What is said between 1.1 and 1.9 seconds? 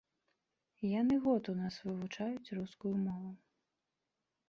год у нас